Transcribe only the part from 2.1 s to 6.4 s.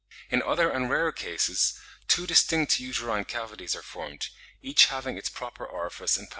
distinct uterine cavities are formed, each having its proper orifice and passage.